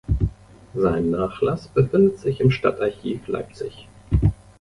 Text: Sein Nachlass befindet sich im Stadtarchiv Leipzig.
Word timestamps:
Sein 0.73 1.11
Nachlass 1.11 1.67
befindet 1.67 2.17
sich 2.17 2.39
im 2.39 2.49
Stadtarchiv 2.49 3.27
Leipzig. 3.27 3.87